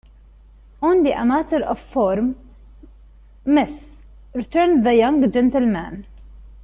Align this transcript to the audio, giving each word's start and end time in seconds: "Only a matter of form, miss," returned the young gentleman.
"Only 0.81 1.11
a 1.11 1.23
matter 1.23 1.63
of 1.63 1.77
form, 1.79 2.35
miss," 3.45 3.97
returned 4.33 4.83
the 4.83 4.95
young 4.95 5.29
gentleman. 5.31 6.07